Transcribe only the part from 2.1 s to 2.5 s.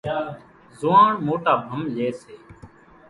سي